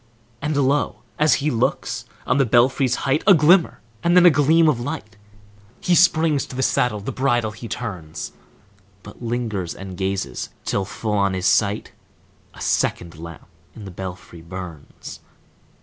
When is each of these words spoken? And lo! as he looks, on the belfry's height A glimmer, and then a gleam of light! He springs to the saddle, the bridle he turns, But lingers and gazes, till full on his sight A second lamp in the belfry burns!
And 0.41 0.57
lo! 0.57 1.03
as 1.19 1.35
he 1.45 1.51
looks, 1.51 2.05
on 2.25 2.39
the 2.39 2.45
belfry's 2.47 2.95
height 3.05 3.23
A 3.27 3.35
glimmer, 3.35 3.81
and 4.03 4.15
then 4.17 4.25
a 4.25 4.31
gleam 4.31 4.67
of 4.67 4.79
light! 4.79 5.15
He 5.79 5.93
springs 5.93 6.47
to 6.47 6.55
the 6.55 6.63
saddle, 6.63 6.99
the 6.99 7.11
bridle 7.11 7.51
he 7.51 7.67
turns, 7.67 8.31
But 9.03 9.21
lingers 9.21 9.75
and 9.75 9.95
gazes, 9.95 10.49
till 10.65 10.85
full 10.85 11.13
on 11.13 11.35
his 11.35 11.45
sight 11.45 11.91
A 12.55 12.61
second 12.61 13.19
lamp 13.19 13.45
in 13.75 13.85
the 13.85 13.91
belfry 13.91 14.41
burns! 14.41 15.19